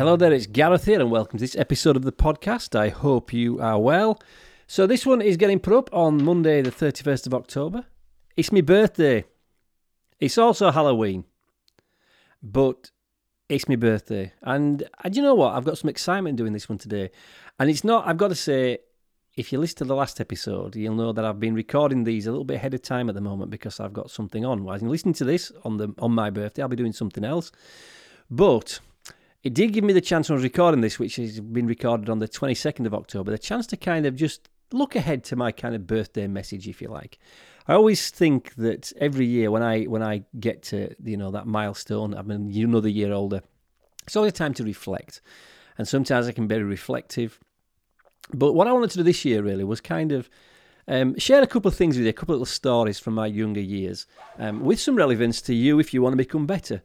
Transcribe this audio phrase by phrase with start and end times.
[0.00, 2.74] Hello there, it's Gareth here, and welcome to this episode of the podcast.
[2.74, 4.18] I hope you are well.
[4.66, 7.84] So, this one is getting put up on Monday, the 31st of October.
[8.34, 9.26] It's my birthday.
[10.18, 11.26] It's also Halloween,
[12.42, 12.90] but
[13.50, 14.32] it's my birthday.
[14.40, 15.54] And, and you know what?
[15.54, 17.10] I've got some excitement doing this one today.
[17.58, 18.78] And it's not, I've got to say,
[19.36, 22.30] if you listen to the last episode, you'll know that I've been recording these a
[22.30, 24.64] little bit ahead of time at the moment because I've got something on.
[24.64, 27.52] While you're listening to this on the on my birthday, I'll be doing something else.
[28.30, 28.80] But
[29.42, 32.28] it did give me the chance was recording this, which has been recorded on the
[32.28, 35.86] 22nd of October, the chance to kind of just look ahead to my kind of
[35.86, 37.18] birthday message, if you like.
[37.66, 41.46] I always think that every year when I when I get to you know that
[41.46, 43.42] milestone, I'm another year older,
[44.06, 45.20] it's always time to reflect,
[45.78, 47.38] and sometimes I can be reflective.
[48.32, 50.28] But what I wanted to do this year really was kind of
[50.86, 53.26] um, share a couple of things with you, a couple of little stories from my
[53.26, 54.06] younger years,
[54.38, 56.82] um, with some relevance to you if you want to become better.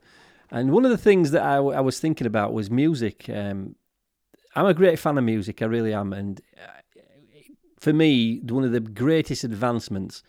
[0.52, 3.30] And one of the things that I, I was thinking about was music.
[3.30, 3.76] Um,
[4.56, 6.14] I'm a great fan of music, I really am.
[6.14, 7.02] And uh,
[7.80, 10.24] for me, one of the greatest advancements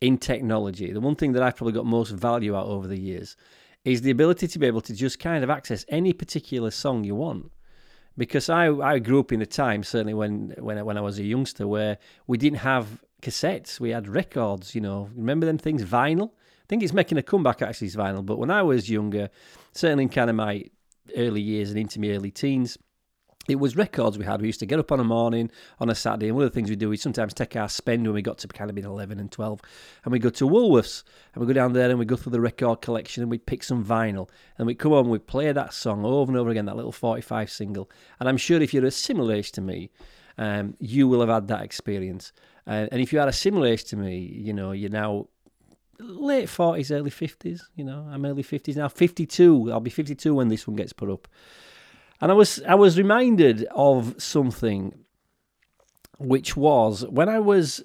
[0.00, 3.36] in technology, the one thing that I've probably got most value out over the years,
[3.84, 7.14] is the ability to be able to just kind of access any particular song you
[7.14, 7.50] want.
[8.18, 11.24] Because I, I grew up in a time, certainly when, when, when I was a
[11.24, 15.08] youngster, where we didn't have cassettes, we had records, you know.
[15.14, 16.32] Remember them things, vinyl?
[16.72, 18.24] Think it's making a comeback actually, it's vinyl.
[18.24, 19.28] But when I was younger,
[19.72, 20.64] certainly in kind of my
[21.14, 22.78] early years and into my early teens,
[23.46, 24.40] it was records we had.
[24.40, 25.50] We used to get up on a morning
[25.80, 28.06] on a Saturday, and one of the things we do, we sometimes take our spend
[28.06, 29.60] when we got to kind of be 11 and 12,
[30.04, 31.02] and we go to Woolworths,
[31.34, 33.62] and we go down there and we go through the record collection and we pick
[33.62, 36.64] some vinyl, and we come on and we play that song over and over again,
[36.64, 37.90] that little 45 single.
[38.18, 39.90] And I'm sure if you're a similar age to me,
[40.38, 42.32] um, you will have had that experience.
[42.66, 45.26] Uh, and if you are a similar age to me, you know, you're now
[45.98, 47.62] late 40s, early 50s.
[47.76, 48.88] You know, I'm early 50s now.
[48.88, 49.72] 52.
[49.72, 51.28] I'll be 52 when this one gets put up.
[52.20, 54.94] And I was I was reminded of something,
[56.18, 57.82] which was when I was,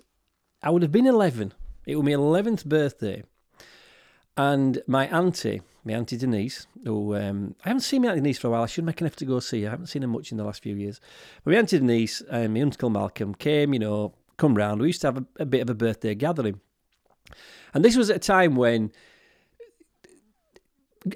[0.61, 1.53] I would have been 11.
[1.87, 3.23] It was my 11th birthday,
[4.35, 8.47] and my auntie, my auntie Denise, who um, I haven't seen my auntie Denise for
[8.47, 8.63] a while.
[8.63, 9.69] I should make an effort to go see her.
[9.69, 11.01] I haven't seen her much in the last few years.
[11.43, 14.81] But my auntie Denise and my uncle Malcolm came, you know, come round.
[14.81, 16.59] We used to have a, a bit of a birthday gathering.
[17.73, 18.91] And this was at a time when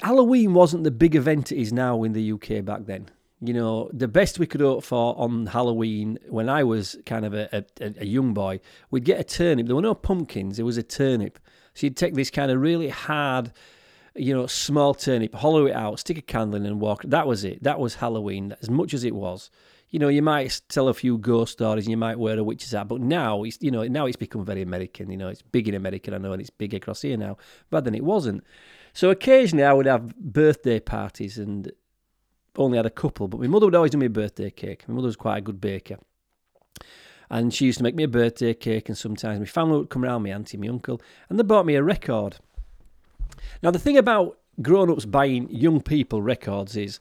[0.01, 3.09] Halloween wasn't the big event it is now in the UK back then.
[3.43, 7.33] You know, the best we could hope for on Halloween when I was kind of
[7.33, 7.49] a,
[7.81, 8.59] a, a young boy,
[8.91, 9.65] we'd get a turnip.
[9.65, 11.39] There were no pumpkins, it was a turnip.
[11.73, 13.51] So you'd take this kind of really hard,
[14.15, 17.01] you know, small turnip, hollow it out, stick a candle in and walk.
[17.03, 17.63] That was it.
[17.63, 19.49] That was Halloween, as much as it was
[19.91, 22.71] you know, you might tell a few ghost stories and you might wear a witch's
[22.71, 25.11] hat, but now it's, you know, now it's become very American.
[25.11, 27.37] You know, it's big in America, I know, and it's big across here now.
[27.69, 28.43] But then it wasn't.
[28.93, 31.71] So occasionally I would have birthday parties and
[32.55, 34.85] only had a couple, but my mother would always do me a birthday cake.
[34.87, 35.97] My mother was quite a good baker.
[37.29, 40.03] And she used to make me a birthday cake, and sometimes my family would come
[40.03, 42.37] around, my auntie, my uncle, and they bought me a record.
[43.63, 46.99] Now, the thing about grown ups buying young people records is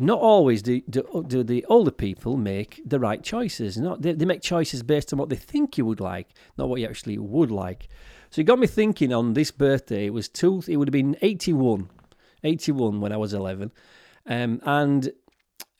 [0.00, 3.76] not always do, do, do, the older people make the right choices.
[3.76, 6.80] Not they, they, make choices based on what they think you would like, not what
[6.80, 7.88] you actually would like.
[8.30, 9.12] So it got me thinking.
[9.12, 10.62] On this birthday, it was two.
[10.68, 11.90] It would have been eighty-one,
[12.44, 13.72] 81 when I was eleven,
[14.26, 15.10] um, and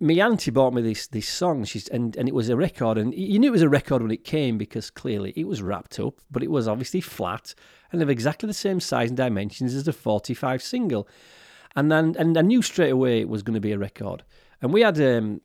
[0.00, 1.64] my auntie bought me this this song.
[1.64, 4.10] She's and, and it was a record, and you knew it was a record when
[4.10, 7.54] it came because clearly it was wrapped up, but it was obviously flat
[7.92, 11.06] and of exactly the same size and dimensions as the forty-five single
[11.76, 14.24] and then and I knew straight away it was going to be a record.
[14.60, 15.40] And we had um,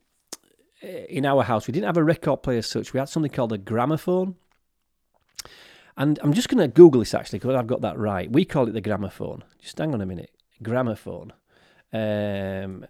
[0.81, 2.93] in our house we didn't have a record player as such.
[2.93, 4.35] We had something called a gramophone.
[5.95, 8.31] And I'm just going to Google this actually because I've got that right.
[8.31, 9.43] We call it the gramophone.
[9.59, 10.31] Just hang on a minute.
[10.63, 11.33] Gramophone.
[11.91, 12.85] Um,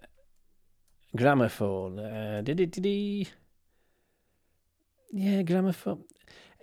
[1.14, 1.98] gramophone.
[1.98, 2.70] Uh, did?
[2.70, 3.28] Did?
[5.12, 6.04] Yeah, gramophone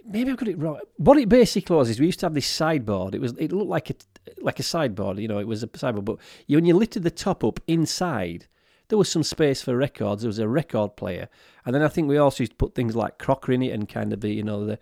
[0.06, 0.80] maybe I've got it wrong.
[0.98, 3.16] What it basically was is we used to have this sideboard.
[3.16, 3.96] It was it looked like a
[4.40, 6.06] like a sideboard, you know, it was a sideboard.
[6.06, 8.47] But you, when you lifted the top up inside,
[8.90, 10.22] there was some space for records.
[10.22, 11.29] There was a record player,
[11.66, 13.88] and then I think we also used to put things like crockery in it and
[13.88, 14.79] kind of the you know the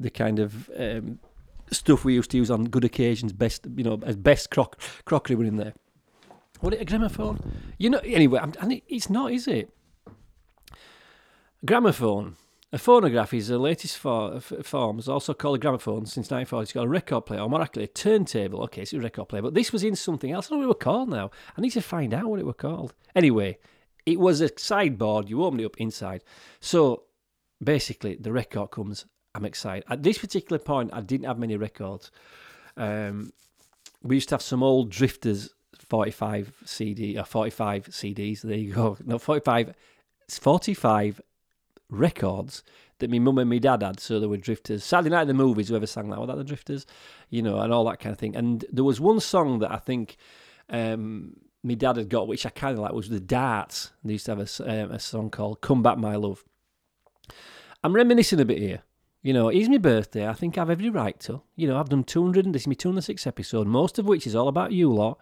[0.00, 1.20] the kind of um,
[1.70, 3.32] stuff we used to use on good occasions.
[3.32, 5.74] Best you know as best croc- crockery were in there.
[6.60, 7.52] What a gramophone?
[7.78, 9.70] You know anyway, and it's not, is it?
[11.64, 12.36] Gramophone
[12.72, 16.62] a phonograph is the latest for, form, is also called a gramophone since 1940.
[16.62, 18.62] It's got a record player, or more accurately, a turntable.
[18.64, 20.46] Okay, it's a record player, but this was in something else.
[20.46, 21.30] I don't know what it were called now.
[21.56, 22.94] I need to find out what it were called.
[23.14, 23.58] Anyway,
[24.06, 25.28] it was a sideboard.
[25.28, 26.24] You open it up inside.
[26.60, 27.04] So
[27.62, 29.04] basically, the record comes.
[29.34, 29.84] I'm excited.
[29.90, 32.10] At this particular point, I didn't have many records.
[32.76, 33.32] Um,
[34.02, 35.50] we used to have some old drifters
[35.88, 38.40] 45 CD, or 45 CDs.
[38.40, 38.96] There you go.
[39.04, 39.74] No, 45,
[40.24, 41.20] It's 45
[41.92, 42.62] records
[42.98, 44.00] that my mum and my dad had.
[44.00, 44.84] So there were Drifters.
[44.84, 46.86] Saturday Night at the Movies, whoever sang that, were that the Drifters?
[47.30, 48.34] You know, and all that kind of thing.
[48.34, 50.16] And there was one song that I think
[50.70, 53.92] um, my dad had got, which I kind of like, was the Darts.
[54.04, 56.44] They used to have a, um, a song called Come Back My Love.
[57.84, 58.82] I'm reminiscing a bit here.
[59.22, 60.26] You know, it's my birthday.
[60.26, 61.42] I think I've every right to.
[61.54, 64.34] You know, I've done 200, and this is my 206 episode, most of which is
[64.34, 65.18] all about you lot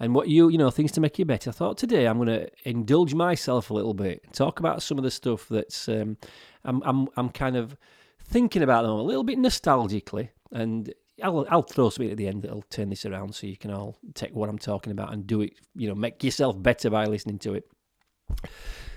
[0.00, 1.50] and what you, you know, things to make you better.
[1.50, 5.04] I thought today I'm going to indulge myself a little bit, talk about some of
[5.04, 6.16] the stuff that's um,
[6.64, 7.76] I'm, I'm, I'm kind of
[8.22, 10.92] thinking about them a little bit nostalgically, and
[11.22, 13.96] I'll, I'll throw something at the end that'll turn this around so you can all
[14.14, 17.38] take what I'm talking about and do it, you know, make yourself better by listening
[17.40, 17.68] to it.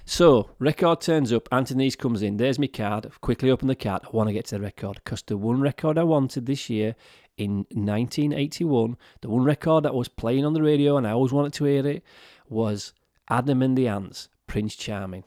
[0.04, 4.10] So, record turns up, Anthony's comes in, there's my card, quickly open the card, I
[4.12, 6.96] want to get to the record, because the one record I wanted this year
[7.42, 11.54] in 1981, the one record that was playing on the radio and I always wanted
[11.54, 12.04] to hear it,
[12.50, 12.94] was
[13.30, 15.24] Adam and the Ants, Prince Charming.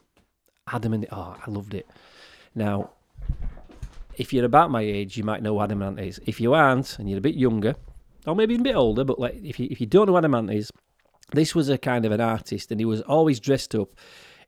[0.68, 1.88] Adam and the, oh, I loved it.
[2.54, 2.90] Now,
[4.16, 6.20] if you're about my age, you might know what Adam Ant is.
[6.24, 7.74] If you aren't, and you're a bit younger,
[8.26, 10.24] or maybe even a bit older, but like if you if you don't know what
[10.24, 10.70] Adam Ant is,
[11.32, 13.88] this was a kind of an artist, and he was always dressed up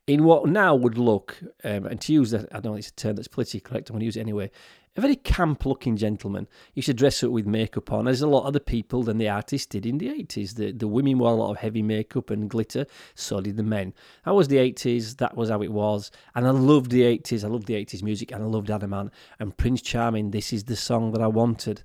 [0.07, 2.93] in what now would look, um, and to use that, I don't know it's a
[2.93, 4.49] term that's politically correct, I'm going to use it anyway,
[4.95, 6.47] a very camp looking gentleman.
[6.73, 9.19] He used to dress up with makeup on, as a lot of the people than
[9.19, 10.55] the artists did in the 80s.
[10.55, 13.93] The, the women wore a lot of heavy makeup and glitter, so did the men.
[14.25, 16.09] That was the 80s, that was how it was.
[16.33, 19.13] And I loved the 80s, I loved the 80s music, and I loved Adam Ant.
[19.39, 21.83] And Prince Charming, this is the song that I wanted.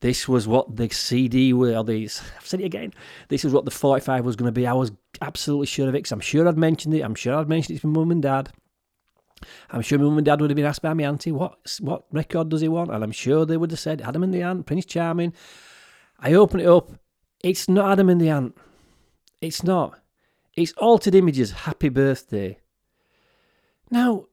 [0.00, 2.94] This was what the CD were, These I've said it again,
[3.28, 4.66] this is what the 45 was going to be.
[4.66, 7.48] I was absolutely sure of it, because I'm sure I'd mentioned it, I'm sure I'd
[7.48, 8.50] mentioned it to my mum and dad.
[9.70, 12.04] I'm sure my mum and dad would have been asked by my auntie, what, what
[12.12, 12.90] record does he want?
[12.90, 15.34] And I'm sure they would have said, Adam and the Ant, Prince Charming.
[16.18, 16.90] I open it up.
[17.42, 18.56] It's not Adam and the Ant.
[19.40, 19.98] It's not.
[20.56, 22.58] It's Altered Images, Happy Birthday.
[23.90, 24.26] Now,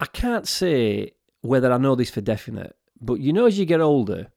[0.00, 3.80] I can't say whether I know this for definite, but you know, as you get
[3.80, 4.28] older,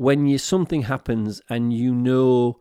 [0.00, 2.58] when you something happens and you know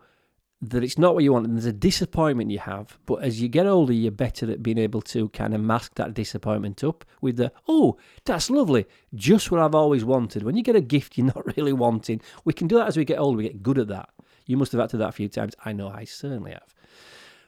[0.61, 3.47] that it's not what you want and there's a disappointment you have but as you
[3.47, 7.37] get older you're better at being able to kind of mask that disappointment up with
[7.37, 7.95] the oh
[8.25, 8.85] that's lovely.
[9.15, 10.43] Just what i've always wanted.
[10.43, 13.05] When you get a gift you're not really wanting we can do that as we
[13.05, 13.37] get older.
[13.37, 14.09] We get good at that.
[14.45, 15.55] You must have had to that a few times.
[15.63, 16.75] I know i certainly have.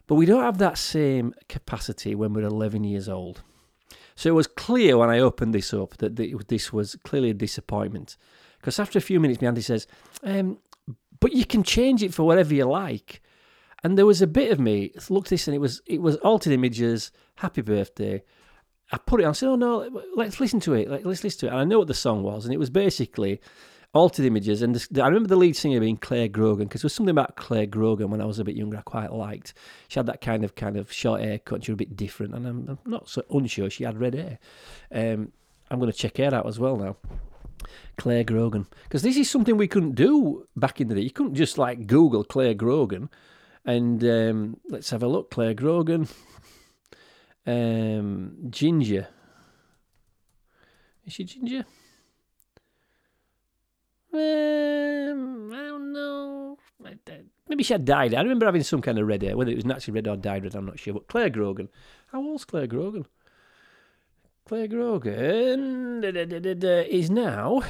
[0.07, 3.43] But we don't have that same capacity when we're 11 years old
[4.16, 6.16] so it was clear when i opened this up that
[6.48, 8.18] this was clearly a disappointment
[8.60, 9.88] because after a few minutes my auntie says
[10.24, 10.58] um,
[11.22, 13.22] but you can change it for whatever you like.
[13.84, 16.52] And there was a bit of me looked this, and it was it was altered
[16.52, 17.12] images.
[17.36, 18.24] Happy birthday.
[18.92, 19.30] I put it on.
[19.30, 20.90] I said, "Oh no, let's listen to it.
[20.90, 23.40] Let's listen to it." And I know what the song was, and it was basically
[23.93, 24.61] altered images.
[24.61, 27.65] And I remember the lead singer being Clare Grogan because there was something about Clare
[27.65, 29.53] Grogan when I was a bit younger I quite liked.
[29.88, 31.63] She had that kind of kind of short haircut.
[31.63, 34.39] She was a bit different, and I'm, I'm not so unsure she had red hair.
[34.91, 35.31] Um,
[35.69, 36.97] I'm going to check her out as well now.
[37.97, 38.67] Clare Grogan.
[38.83, 41.01] Because this is something we couldn't do back in the day.
[41.01, 43.09] You couldn't just like Google Clare Grogan
[43.65, 45.31] and um, let's have a look.
[45.31, 46.07] Clare Grogan.
[47.45, 49.07] Um, ginger.
[51.05, 51.65] Is she ginger?
[54.13, 56.58] Um, I don't know.
[57.48, 58.13] Maybe she had dyed.
[58.13, 59.36] I remember having some kind of red hair.
[59.36, 60.94] Whether it was naturally red or dyed red, I'm not sure.
[60.94, 61.70] But Clare Grogan.
[62.12, 63.06] How old's Clare Grogan?
[64.46, 67.62] Clare Grogan is now.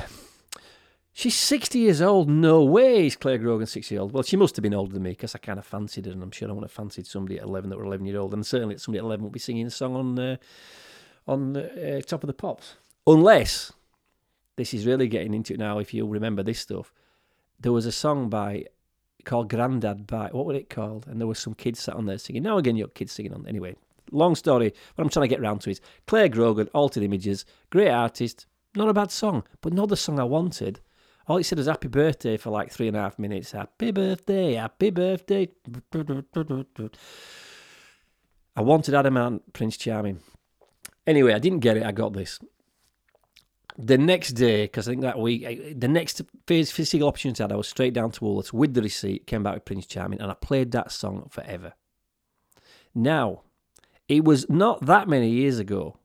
[1.14, 2.30] She's 60 years old.
[2.30, 4.14] No way is Clare Grogan 60 years old.
[4.14, 6.24] Well, she must have been older than me because I kind of fancied her, and
[6.24, 8.34] I'm sure I would have fancied somebody at 11 that were 11 year old.
[8.34, 10.38] And certainly somebody at 11 would be singing a song on, uh,
[11.28, 12.76] on uh, Top of the Pops.
[13.06, 13.74] Unless,
[14.62, 16.94] this is really getting into it now, if you remember this stuff,
[17.60, 18.66] there was a song by
[19.26, 21.08] called Grandad by, what was it called?
[21.08, 22.44] And there was some kids sat on there singing.
[22.44, 23.48] Now again, your kids singing on.
[23.48, 23.76] Anyway,
[24.12, 24.72] long story.
[24.94, 28.88] What I'm trying to get round to is Clare Grogan, Altered Images, great artist, not
[28.88, 30.80] a bad song, but not the song I wanted.
[31.28, 33.52] All it said was happy birthday for like three and a half minutes.
[33.52, 35.50] Happy birthday, happy birthday.
[38.56, 40.20] I wanted Adam Ant, Prince Charming.
[41.08, 41.84] Anyway, I didn't get it.
[41.84, 42.40] I got this.
[43.78, 47.56] The next day, because I think that week, the next physical opportunity I had, I
[47.56, 50.34] was straight down to Woolworths with the receipt, came back with Prince Charming, and I
[50.34, 51.74] played that song forever.
[52.94, 53.42] Now,
[54.08, 55.98] it was not that many years ago,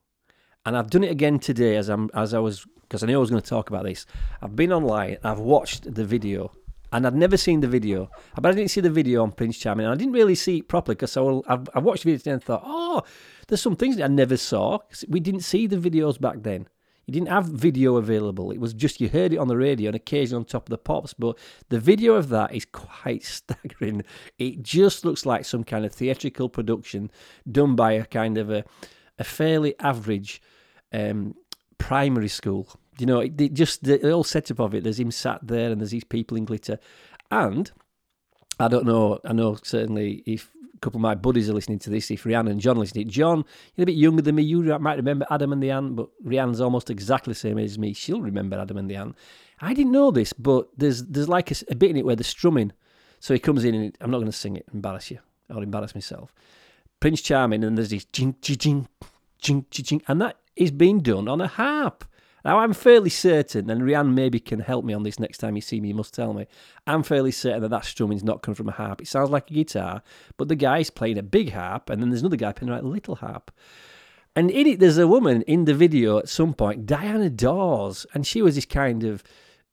[0.65, 3.21] and I've done it again today as I'm as I was because I knew I
[3.21, 4.07] was going to talk about this.
[4.41, 6.53] I've been online, I've watched the video,
[6.93, 8.11] and I'd never seen the video.
[8.37, 10.69] But I didn't see the video on Prince Charming, and I didn't really see it
[10.69, 13.03] properly because I, I've, I watched the video today and thought, oh,
[13.49, 14.79] there's some things that I never saw.
[15.09, 16.69] We didn't see the videos back then.
[17.07, 18.51] You didn't have video available.
[18.51, 20.79] It was just you heard it on the radio and occasionally on top of the
[20.79, 21.15] pops.
[21.15, 24.03] But the video of that is quite staggering.
[24.39, 27.11] It just looks like some kind of theatrical production
[27.51, 28.65] done by a kind of a,
[29.19, 30.43] a fairly average
[30.93, 31.37] um,
[31.79, 32.69] primary school.
[32.99, 34.83] You know, it, it just the, the whole setup of it.
[34.83, 36.79] There's him sat there, and there's these people in glitter,
[37.31, 37.71] and
[38.59, 39.21] I don't know.
[39.25, 42.51] I know certainly if a couple of my buddies are listening to this, if Rihanna
[42.51, 44.43] and John are listening, John, you're a bit younger than me.
[44.43, 47.79] You might remember Adam and the Ant, but Rihanna's almost exactly the same age as
[47.79, 47.93] me.
[47.93, 49.17] She'll remember Adam and the Ant.
[49.61, 52.25] I didn't know this, but there's there's like a, a bit in it where they're
[52.25, 52.73] strumming.
[53.21, 55.19] So he comes in and I'm not going to sing it, embarrass you,
[55.49, 56.35] or embarrass myself.
[57.01, 58.89] Prince Charming, and there's this jing, jing, jing,
[59.41, 62.05] jing, jing, and that is being done on a harp.
[62.47, 65.61] Now, I'm fairly certain, and Rianne maybe can help me on this next time you
[65.61, 66.47] see me, you must tell me.
[66.87, 69.01] I'm fairly certain that that strumming's not coming from a harp.
[69.01, 70.01] It sounds like a guitar,
[70.37, 73.17] but the guy's playing a big harp, and then there's another guy playing a little
[73.17, 73.51] harp.
[74.37, 78.25] And in it, there's a woman in the video at some point, Diana Dors, and
[78.25, 79.25] she was this kind of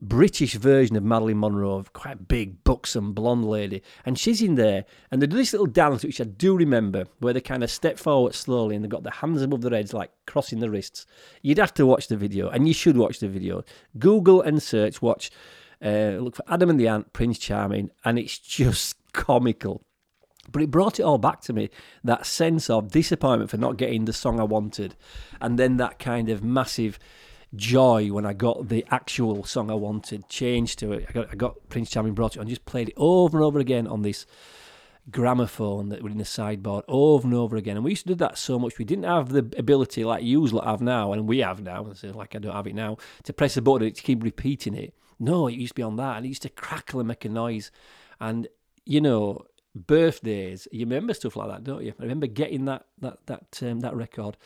[0.04, 3.82] British version of Marilyn Monroe, quite big, buxom, blonde lady.
[4.06, 7.34] And she's in there, and they do this little dance, which I do remember, where
[7.34, 10.12] they kind of step forward slowly and they've got their hands above their heads, like
[10.28, 11.06] crossing the wrists.
[11.42, 13.64] You'd have to watch the video, and you should watch the video.
[13.98, 15.32] Google and search, watch,
[15.82, 19.86] uh, look for Adam and the Ant, Prince Charming, and it's just comical.
[20.52, 21.70] But it brought it all back to me
[22.04, 24.96] that sense of disappointment for not getting the song I wanted,
[25.40, 27.00] and then that kind of massive
[27.56, 31.06] joy when I got the actual song I wanted changed to it.
[31.10, 33.60] I got, I got Prince Charming brought it and just played it over and over
[33.60, 34.26] again on this
[35.12, 37.76] gramophone that were in the sideboard over and over again.
[37.76, 38.78] And we used to do that so much.
[38.78, 42.40] We didn't have the ability like you have now, and we have now, like I
[42.40, 44.94] don't have it now, to press a button to keep repeating it.
[45.20, 47.30] No, it used to be on that, and it used to crackle and make a
[47.30, 47.72] noise.
[48.20, 48.48] And,
[48.86, 49.46] you know,
[49.76, 51.94] birthdays, you remember stuff like that, don't you?
[52.00, 54.38] I remember getting that that that um, that record.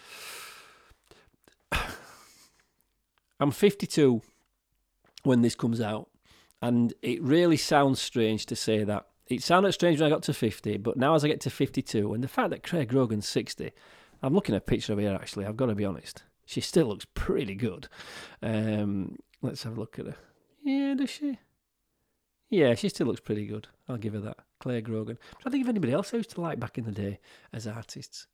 [3.40, 4.22] I'm 52
[5.24, 6.10] when this comes out,
[6.62, 9.08] and it really sounds strange to say that.
[9.28, 12.14] It sounded strange when I got to 50, but now as I get to 52,
[12.14, 13.72] and the fact that Clare Grogan's 60,
[14.24, 16.24] I'm looking at a picture of her actually, I've got to be honest.
[16.46, 17.90] She still looks pretty good.
[18.42, 20.16] Um, let's have a look at her.
[20.64, 21.40] Yeah, does she?
[22.50, 23.68] Yeah, she still looks pretty good.
[23.90, 24.38] I'll give her that.
[24.60, 25.18] Clare Grogan.
[25.22, 27.20] I'm trying to think of anybody else I used to like back in the day
[27.52, 28.28] as artists.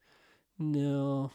[0.60, 1.32] No.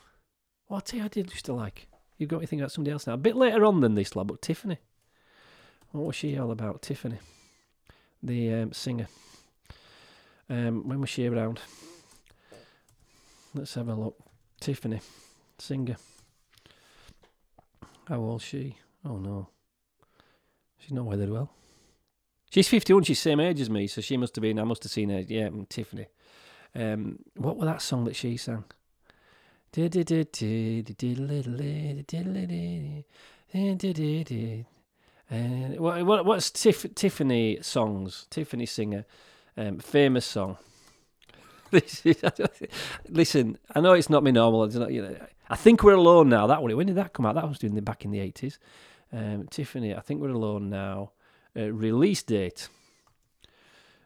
[0.67, 1.89] What I did used to like?
[2.19, 3.15] You've got me thinking about somebody else now.
[3.15, 4.79] A bit later on than this lad, but Tiffany.
[5.93, 6.83] What was she all about?
[6.83, 7.19] Tiffany,
[8.23, 9.09] the um, singer.
[10.51, 11.61] Um, when was she around?
[13.55, 14.19] Let's have a look.
[14.61, 15.01] Tiffany,
[15.59, 15.97] singer.
[18.07, 18.77] How old she?
[19.05, 19.49] Oh no.
[20.79, 21.51] She's not weathered well.
[22.51, 24.93] She's 51, she's same age as me, so she must have been, I must have
[24.93, 26.07] seen her, yeah, Tiffany.
[26.75, 28.65] Um, what was that song that she sang?
[35.31, 38.27] And what, what what's Tiff, Tiffany songs?
[38.31, 39.05] Tiffany singer,
[39.57, 40.57] um, famous song.
[43.09, 44.65] Listen, I know it's not me normal.
[44.65, 45.17] It's not, you know,
[45.51, 46.47] I think we're alone now.
[46.47, 46.75] That one.
[46.75, 47.35] When did that come out?
[47.35, 48.59] That was doing the back in the eighties.
[49.13, 51.13] Um, Tiffany, I think we're alone now.
[51.57, 52.69] Uh, release date.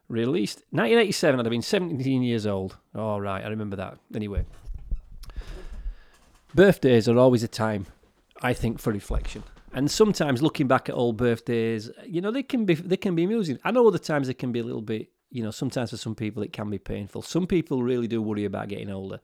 [0.08, 1.40] Released 1987.
[1.40, 2.76] I'd have been 17 years old.
[2.94, 3.98] All oh, right, I remember that.
[4.14, 4.44] Anyway,
[6.54, 7.86] birthdays are always a time,
[8.42, 9.42] I think, for reflection.
[9.74, 13.24] And sometimes looking back at old birthdays, you know, they can be they can be
[13.24, 13.58] amusing.
[13.64, 16.14] I know other times they can be a little bit, you know, sometimes for some
[16.14, 17.22] people it can be painful.
[17.22, 19.20] Some people really do worry about getting older.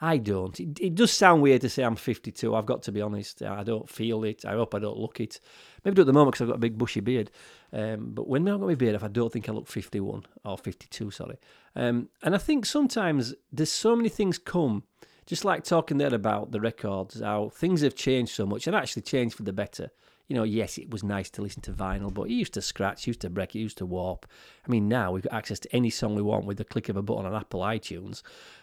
[0.00, 0.58] I don't.
[0.58, 2.56] It, it does sound weird to say I'm 52.
[2.56, 3.40] I've got to be honest.
[3.40, 4.44] I don't feel it.
[4.44, 5.38] I hope I don't look it.
[5.84, 7.30] Maybe do at the moment because I've got a big bushy beard.
[7.72, 10.58] Um, but when I've got my beard off, I don't think I look 51 or
[10.58, 11.38] 52, sorry.
[11.76, 14.82] Um, and I think sometimes there's so many things come
[15.26, 19.02] just like talking there about the records, how things have changed so much and actually
[19.02, 19.90] changed for the better.
[20.28, 23.06] You know, yes, it was nice to listen to vinyl, but it used to scratch,
[23.06, 24.26] used to break, it used to warp.
[24.66, 26.96] I mean, now we've got access to any song we want with the click of
[26.96, 28.22] a button on Apple iTunes,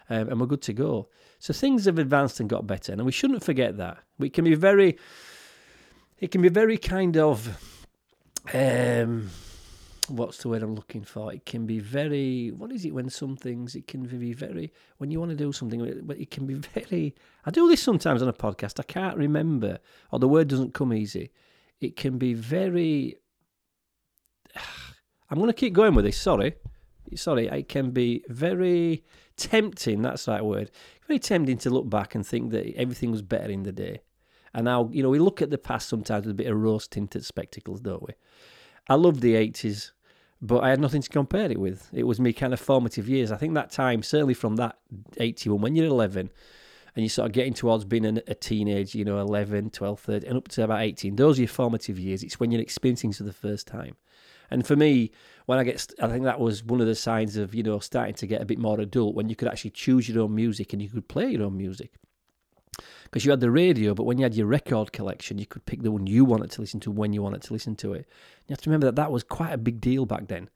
[0.10, 1.10] um, and we're good to go.
[1.38, 4.00] So things have advanced and got better, and we shouldn't forget that.
[4.18, 4.98] We can be very,
[6.18, 7.58] it can be very kind of,
[8.54, 9.30] um,
[10.10, 11.34] what's the word I'm looking for?
[11.34, 12.50] It can be very.
[12.50, 13.76] What is it when some things?
[13.76, 14.74] It can be very.
[14.98, 17.16] When you want to do something, it can be very.
[17.46, 18.80] I do this sometimes on a podcast.
[18.80, 19.80] I can't remember,
[20.12, 21.32] or the word doesn't come easy.
[21.80, 23.16] It can be very.
[25.30, 26.20] I'm going to keep going with this.
[26.20, 26.56] Sorry,
[27.16, 27.48] sorry.
[27.48, 29.04] It can be very
[29.38, 30.02] tempting.
[30.02, 30.72] That's that word.
[31.08, 34.02] Very tempting to look back and think that everything was better in the day.
[34.54, 36.88] And now, you know, we look at the past sometimes with a bit of rose
[36.88, 38.14] tinted spectacles, don't we?
[38.88, 39.92] I love the 80s
[40.42, 41.90] but I had nothing to compare it with.
[41.94, 43.32] It was me kind of formative years.
[43.32, 44.78] I think that time, certainly from that
[45.18, 46.30] 81, when you're 11,
[46.96, 50.30] and you're sort of getting towards being a, a teenage, you know, 11, 12, 13,
[50.30, 51.16] and up to about 18.
[51.16, 52.24] Those are your formative years.
[52.24, 53.96] It's when you're experiencing for the first time.
[54.50, 55.12] And for me,
[55.46, 58.16] when I get, I think that was one of the signs of, you know, starting
[58.16, 60.82] to get a bit more adult when you could actually choose your own music and
[60.82, 61.94] you could play your own music.
[63.04, 65.82] Because you had the radio, but when you had your record collection, you could pick
[65.82, 68.06] the one you wanted to listen to when you wanted to listen to it.
[68.48, 70.50] You have to remember that that was quite a big deal back then.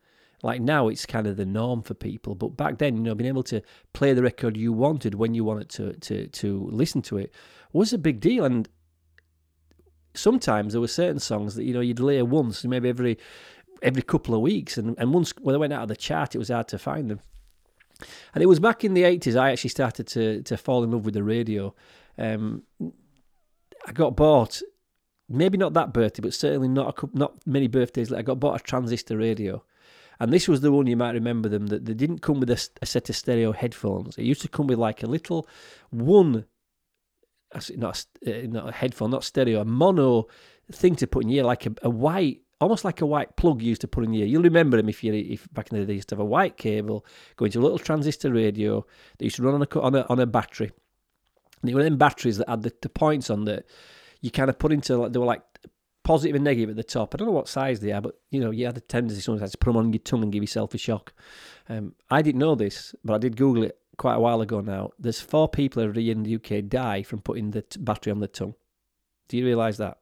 [0.43, 3.29] Like now, it's kind of the norm for people, but back then, you know, being
[3.29, 3.62] able to
[3.93, 7.34] play the record you wanted when you wanted to to to listen to it
[7.72, 8.43] was a big deal.
[8.43, 8.67] And
[10.13, 13.17] sometimes there were certain songs that you know you'd layer once, maybe every
[13.82, 16.39] every couple of weeks, and and once when they went out of the chart, it
[16.39, 17.22] was hard to find them.
[18.34, 21.05] And it was back in the eighties I actually started to to fall in love
[21.05, 21.74] with the radio.
[22.17, 22.63] Um,
[23.86, 24.62] I got bought,
[25.27, 28.20] maybe not that birthday, but certainly not a, not many birthdays later.
[28.20, 29.63] I got bought a transistor radio
[30.20, 32.70] and this was the one you might remember them that they didn't come with a,
[32.82, 34.17] a set of stereo headphones.
[34.17, 35.48] It used to come with like a little
[35.89, 36.46] one,
[37.75, 40.27] not a, uh, not a headphone, not stereo, a mono
[40.72, 43.62] thing to put in your ear, like a, a white almost like a white plug
[43.62, 44.25] used to put in your.
[44.25, 46.25] You'll remember them if you if back in the day they used to have a
[46.25, 47.05] white cable
[47.36, 48.86] going to a little transistor radio
[49.17, 50.72] that used to run on a on a, on a battery.
[51.63, 53.65] It were them batteries that had the, the points on that
[54.22, 55.43] you kind of put into they were like
[56.03, 57.13] positive and negative at the top.
[57.13, 59.51] I don't know what size they are, but you know, you had a tendency sometimes
[59.51, 61.13] to put them on your tongue and give yourself a shock.
[61.70, 64.91] Um, I didn't know this, but I did Google it quite a while ago now.
[65.00, 68.20] There's four people every year in the UK die from putting the t- battery on
[68.20, 68.55] the tongue.
[69.29, 69.98] Do you realise that?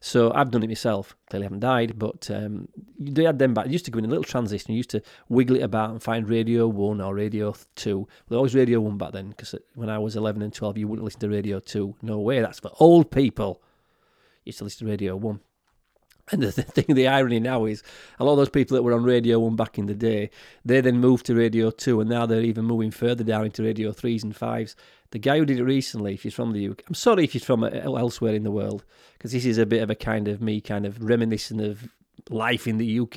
[0.00, 1.16] So I've done it myself.
[1.30, 3.68] Clearly haven't died, but um, they had them back.
[3.68, 4.72] Used to go in a little transistor.
[4.72, 7.96] You used to wiggle it about and find Radio 1 or Radio 2.
[7.98, 10.88] Well, there was Radio 1 back then because when I was 11 and 12, you
[10.88, 11.96] wouldn't listen to Radio 2.
[12.02, 13.62] No way, that's for old people
[14.46, 15.40] used to listen to Radio 1.
[16.32, 17.82] And the thing, the irony now is,
[18.18, 20.30] a lot of those people that were on Radio 1 back in the day,
[20.64, 23.92] they then moved to Radio 2, and now they're even moving further down into Radio
[23.92, 24.74] 3s and 5s.
[25.10, 27.44] The guy who did it recently, if he's from the UK, I'm sorry if he's
[27.44, 28.84] from uh, elsewhere in the world,
[29.16, 31.88] because this is a bit of a kind of me kind of reminiscent of
[32.30, 33.16] life in the UK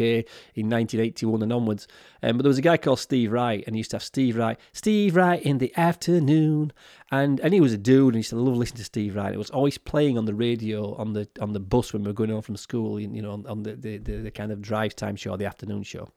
[0.55, 1.87] in 1981 and onwards.
[2.21, 4.37] Um, but there was a guy called Steve Wright, and he used to have Steve
[4.37, 6.71] Wright, Steve Wright in the afternoon,
[7.11, 9.33] and and he was a dude, and he used to love listening to Steve Wright.
[9.33, 12.13] It was always playing on the radio on the on the bus when we were
[12.13, 14.95] going home from school, you know, on, on the, the, the the kind of drive
[14.95, 16.09] time show, the afternoon show,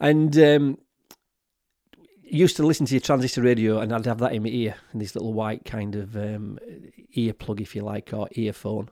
[0.00, 0.36] and.
[0.38, 0.78] Um,
[2.24, 5.00] used to listen to your transistor radio and I'd have that in my ear in
[5.00, 6.58] this little white kind of um,
[7.12, 8.88] ear plug if you like or earphone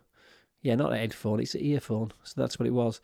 [0.63, 2.13] yeah, not a headphone, it's an earphone.
[2.23, 3.01] So that's what it was.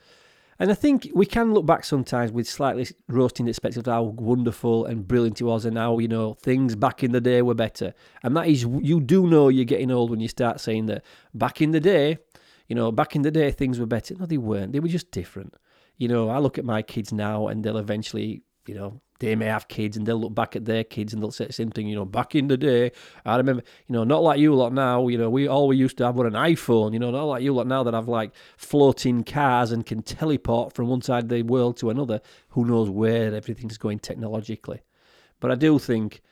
[0.58, 4.86] And I think we can look back sometimes with slightly roasting perspective of how wonderful
[4.86, 7.92] and brilliant it was and how, you know, things back in the day were better.
[8.22, 11.60] And that is, you do know you're getting old when you start saying that back
[11.60, 12.18] in the day,
[12.68, 14.14] you know, back in the day things were better.
[14.14, 14.72] No, they weren't.
[14.72, 15.54] They were just different.
[15.98, 19.46] You know, I look at my kids now and they'll eventually, you know, they may
[19.46, 21.88] have kids and they'll look back at their kids and they'll say the same thing,
[21.88, 22.92] you know, back in the day,
[23.24, 25.96] I remember, you know, not like you lot now, you know, we all we used
[25.98, 28.32] to have were an iPhone, you know, not like you lot now that have like
[28.56, 32.20] floating cars and can teleport from one side of the world to another.
[32.50, 34.82] Who knows where everything's going technologically.
[35.40, 36.22] But I do think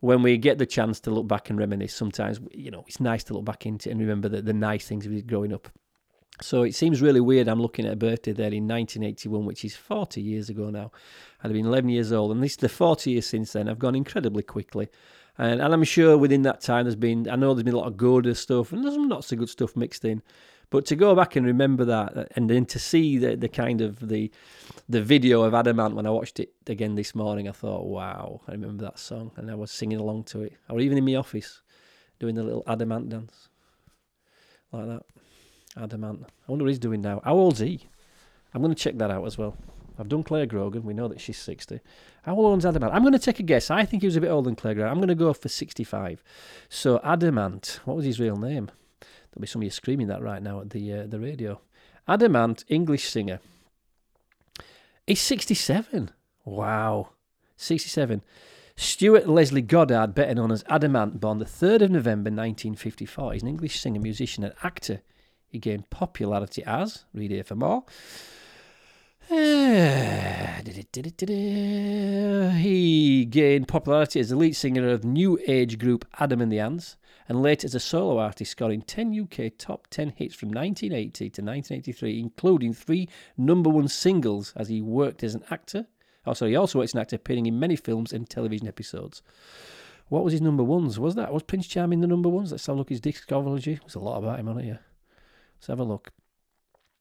[0.00, 3.24] when we get the chance to look back and reminisce, sometimes, you know, it's nice
[3.24, 5.68] to look back into and remember the, the nice things we did growing up.
[6.42, 7.48] So it seems really weird.
[7.48, 10.90] I'm looking at a birthday there in 1981, which is 40 years ago now.
[11.42, 14.42] I'd been 11 years old, and this the 40 years since then I've gone incredibly
[14.42, 14.88] quickly.
[15.38, 17.86] And, and I'm sure within that time there's been, I know there's been a lot
[17.86, 20.22] of good stuff and there's some not so good stuff mixed in.
[20.68, 23.82] But to go back and remember that, uh, and then to see the, the kind
[23.82, 24.30] of the
[24.88, 28.40] the video of Adam Ant when I watched it again this morning, I thought, wow,
[28.48, 31.16] I remember that song, and I was singing along to it, or even in my
[31.16, 31.60] office
[32.18, 33.48] doing the little Adam Ant dance
[34.72, 35.02] like that.
[35.76, 36.24] Adam Ant.
[36.26, 37.20] I wonder what he's doing now.
[37.24, 37.80] How old's he?
[38.54, 39.56] I'm going to check that out as well.
[39.98, 40.84] I've done Clare Grogan.
[40.84, 41.80] We know that she's 60.
[42.22, 42.94] How old's Adam Ant?
[42.94, 43.70] I'm going to take a guess.
[43.70, 44.90] I think he was a bit older than Clare Grogan.
[44.90, 46.22] I'm going to go for 65.
[46.68, 48.70] So Adam Ant, what was his real name?
[49.00, 51.60] There'll be somebody screaming that right now at the uh, the radio.
[52.06, 53.40] Adam Ant, English singer.
[55.06, 56.10] He's 67.
[56.44, 57.10] Wow.
[57.56, 58.22] 67.
[58.76, 63.32] Stuart Leslie Goddard, better known as Adam Ant, born the 3rd of November 1954.
[63.32, 65.02] He's an English singer, musician, and actor.
[65.52, 67.84] He gained popularity as, read here for more.
[72.56, 76.96] he gained popularity as the lead singer of new age group Adam and the Ants,
[77.28, 81.42] and later as a solo artist, scoring 10 UK top 10 hits from 1980 to
[81.42, 85.86] 1983, including three number one singles as he worked as an actor.
[86.24, 89.20] Oh, sorry, he also worked as an actor, appearing in many films and television episodes.
[90.08, 90.98] What was his number ones?
[90.98, 92.52] Was that was Prince Charming the number ones?
[92.52, 93.80] Let's have a look at his discography.
[93.80, 94.78] There's a lot about him on it, yeah.
[95.62, 96.10] Let's have a look.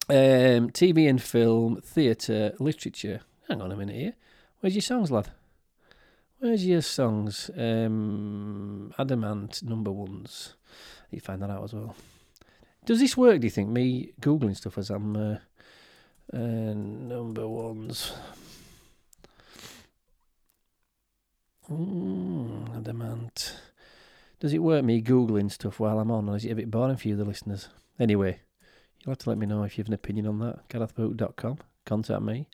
[0.07, 3.21] Um, TV and film, theatre, literature.
[3.47, 4.13] Hang on a minute here.
[4.59, 5.31] Where's your songs, lad?
[6.37, 7.49] Where's your songs?
[7.57, 10.53] Um, Adam Ant number ones.
[11.09, 11.95] You find that out as well.
[12.85, 13.41] Does this work?
[13.41, 15.37] Do you think me googling stuff as I'm uh,
[16.31, 18.13] uh, number ones?
[21.67, 23.55] Mm, Adam Ant.
[24.39, 26.97] Does it work me googling stuff while I'm on, or is it a bit boring
[26.97, 27.67] for you, the listeners?
[27.99, 28.39] Anyway,
[29.03, 30.67] you'll have to let me know if you have an opinion on that.
[30.69, 31.57] GarethBoot.com.
[31.85, 32.47] Contact me.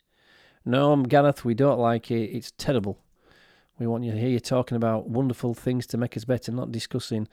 [0.64, 1.44] No, I'm Gareth.
[1.44, 2.30] We don't like it.
[2.30, 2.98] It's terrible.
[3.78, 6.72] We want you to hear you talking about wonderful things to make us better, not
[6.72, 7.28] discussing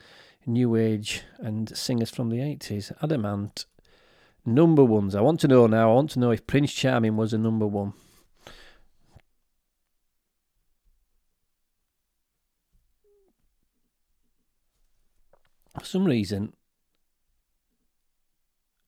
[0.46, 2.92] new age and singers from the 80s.
[3.02, 3.66] Adam Ant.
[4.44, 5.16] Number ones.
[5.16, 5.90] I want to know now.
[5.90, 7.94] I want to know if Prince Charming was a number one.
[15.78, 16.54] For some reason,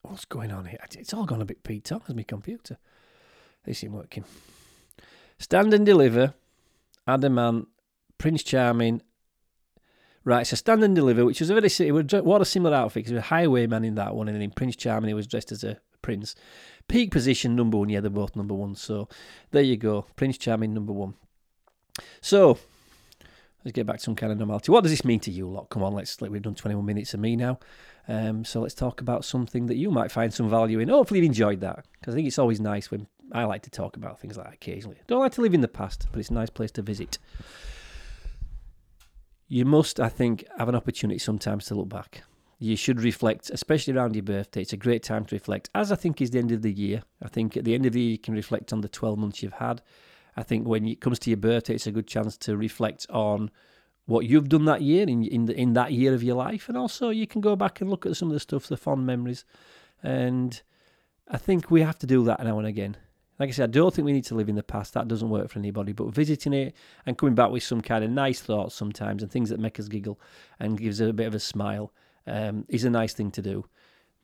[0.09, 0.79] what's going on here?
[0.97, 2.77] It's all gone a bit Pete Tong as my computer.
[3.63, 4.23] This isn't working.
[5.37, 6.33] Stand and deliver.
[7.07, 7.67] Adam Ant,
[8.17, 9.01] Prince Charming.
[10.25, 13.15] Right, so Stand and Deliver, which was a very what a similar outfit because he
[13.15, 15.63] was a highwayman in that one, and then in Prince Charming he was dressed as
[15.63, 16.35] a prince.
[16.87, 18.75] Peak position number one, yeah, they're both number one.
[18.75, 19.07] So
[19.51, 21.15] there you go, Prince Charming number one.
[22.21, 22.59] So
[23.63, 24.71] let's get back to some kind of normality.
[24.71, 25.69] What does this mean to you lot?
[25.69, 27.59] Come on, let's we've done 21 minutes of me now.
[28.09, 30.89] Um, so let's talk about something that you might find some value in.
[30.89, 33.95] Hopefully, you enjoyed that because I think it's always nice when I like to talk
[33.95, 34.97] about things like that occasionally.
[35.05, 37.19] Don't like to live in the past, but it's a nice place to visit.
[39.47, 42.23] You must, I think, have an opportunity sometimes to look back.
[42.57, 44.61] You should reflect, especially around your birthday.
[44.61, 47.03] It's a great time to reflect, as I think is the end of the year.
[47.21, 49.43] I think at the end of the year, you can reflect on the 12 months
[49.43, 49.83] you've had.
[50.35, 53.51] I think when it comes to your birthday, it's a good chance to reflect on
[54.09, 56.77] what you've done that year in in, the, in that year of your life, and
[56.77, 59.45] also you can go back and look at some of the stuff, the fond memories,
[60.01, 60.61] and
[61.27, 62.97] I think we have to do that now and again.
[63.37, 64.93] Like I said, I don't think we need to live in the past.
[64.93, 65.93] That doesn't work for anybody.
[65.93, 69.49] But visiting it and coming back with some kind of nice thoughts sometimes and things
[69.49, 70.19] that make us giggle
[70.59, 71.93] and gives a bit of a smile
[72.27, 73.65] um, is a nice thing to do.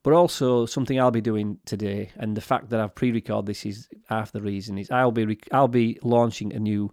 [0.04, 3.88] But also something I'll be doing today, and the fact that I've pre-recorded this is
[4.10, 4.78] half the reason.
[4.78, 6.92] Is I'll be I'll be launching a new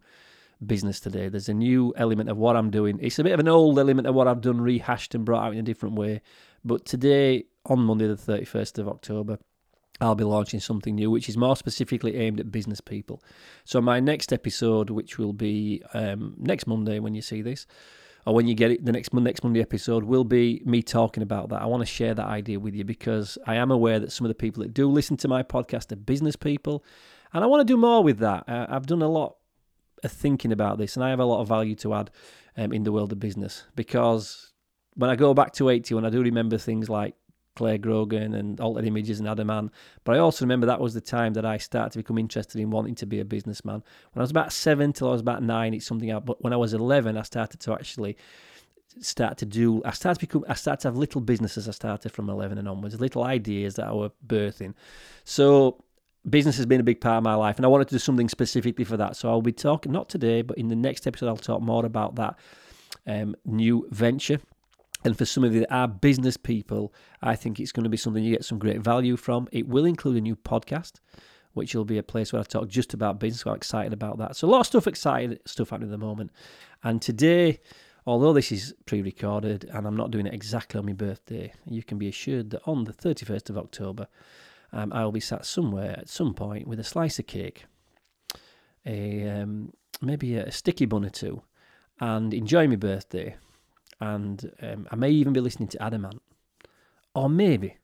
[0.66, 1.28] business today.
[1.28, 2.98] There's a new element of what I'm doing.
[3.00, 5.52] It's a bit of an old element of what I've done, rehashed and brought out
[5.52, 6.22] in a different way.
[6.64, 9.38] But today, on Monday, the 31st of October,
[10.00, 13.22] I'll be launching something new, which is more specifically aimed at business people.
[13.64, 17.66] So, my next episode, which will be um, next Monday when you see this,
[18.26, 21.48] or when you get it, the next next Monday episode will be me talking about
[21.50, 21.60] that.
[21.60, 24.28] I want to share that idea with you because I am aware that some of
[24.28, 26.84] the people that do listen to my podcast are business people,
[27.32, 28.44] and I want to do more with that.
[28.46, 29.36] I've done a lot
[30.02, 32.10] of thinking about this, and I have a lot of value to add
[32.56, 34.52] um, in the world of business because
[34.94, 37.14] when I go back to 80, when I do remember things like
[37.54, 39.72] Clare Grogan and Altered Images and Adam Ant.
[40.04, 42.70] But I also remember that was the time that I started to become interested in
[42.70, 43.82] wanting to be a businessman.
[44.12, 46.52] When I was about seven till I was about nine, it's something I, but when
[46.52, 48.16] I was 11, I started to actually
[49.00, 51.68] start to do, I started to become, I started to have little businesses.
[51.68, 54.74] I started from 11 and onwards, little ideas that I were birthing.
[55.24, 55.81] So
[56.28, 58.28] business has been a big part of my life and I wanted to do something
[58.28, 59.16] specifically for that.
[59.16, 62.14] So I'll be talking, not today, but in the next episode, I'll talk more about
[62.16, 62.38] that
[63.06, 64.40] um, new venture
[65.04, 67.96] and for some of you that are business people, I think it's going to be
[67.96, 69.48] something you get some great value from.
[69.50, 71.00] It will include a new podcast,
[71.54, 73.40] which will be a place where I talk just about business.
[73.40, 74.36] So I'm excited about that.
[74.36, 76.30] So a lot of stuff excited stuff happening at the moment.
[76.84, 77.60] And today,
[78.06, 81.98] although this is pre-recorded and I'm not doing it exactly on my birthday, you can
[81.98, 84.06] be assured that on the 31st of October,
[84.72, 87.64] um, I will be sat somewhere at some point with a slice of cake,
[88.86, 91.42] a um, maybe a sticky bun or two,
[92.00, 93.36] and enjoy my birthday
[94.02, 96.20] and um, I may even be listening to Adam Ant,
[97.14, 97.76] or maybe,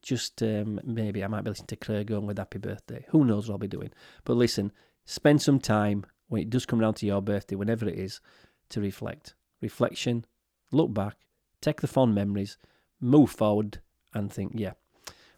[0.00, 3.04] just um, maybe I might be listening to Clare Grogan with Happy Birthday.
[3.08, 3.90] Who knows what I'll be doing?
[4.24, 4.70] But listen,
[5.04, 8.20] spend some time when it does come down to your birthday, whenever it is,
[8.68, 9.34] to reflect.
[9.60, 10.24] Reflection,
[10.70, 11.16] look back,
[11.60, 12.56] take the fond memories,
[13.00, 13.80] move forward,
[14.14, 14.74] and think, yeah,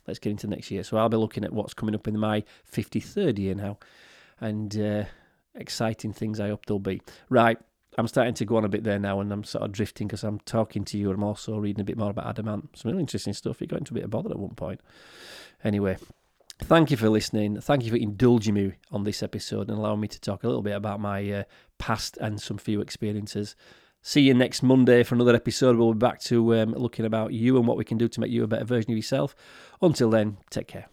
[0.06, 0.82] let's get into next year.
[0.82, 3.78] So I'll be looking at what's coming up in my 53rd year now,
[4.40, 5.04] and uh,
[5.54, 7.02] exciting things I hope there'll be.
[7.28, 7.58] Right.
[7.98, 10.24] I'm starting to go on a bit there now, and I'm sort of drifting because
[10.24, 11.10] I'm talking to you.
[11.10, 12.70] and I'm also reading a bit more about Adam Ant.
[12.74, 13.58] Some really interesting stuff.
[13.58, 14.80] He got into a bit of bother at one point.
[15.62, 15.98] Anyway,
[16.62, 17.60] thank you for listening.
[17.60, 20.62] Thank you for indulging me on this episode and allowing me to talk a little
[20.62, 21.44] bit about my uh,
[21.78, 23.56] past and some few experiences.
[24.04, 25.76] See you next Monday for another episode.
[25.76, 28.32] We'll be back to um, looking about you and what we can do to make
[28.32, 29.36] you a better version of yourself.
[29.80, 30.91] Until then, take care.